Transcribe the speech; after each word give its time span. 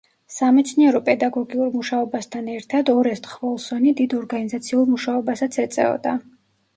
სამეცნიერო-პედაგოგიურ 0.35 1.67
მუშაობასთან 1.73 2.47
ერთად 2.53 2.89
ორესტ 2.93 3.29
ხვოლსონი 3.33 3.93
დიდ 3.99 4.15
ორგანიზაციულ 4.21 4.89
მუშაობასაც 4.95 5.59
ეწეოდა. 5.65 6.15